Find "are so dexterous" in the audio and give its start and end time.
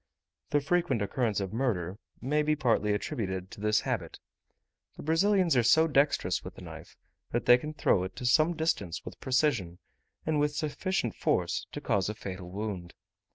5.55-6.43